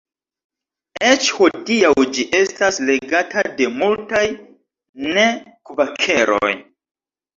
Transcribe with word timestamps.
Eĉ 1.09 1.25
hodiaŭ 1.41 1.91
ĝi 2.15 2.25
estas 2.39 2.81
legata 2.87 3.43
de 3.61 3.67
multaj 3.77 4.25
ne-kvakeroj. 5.11 6.53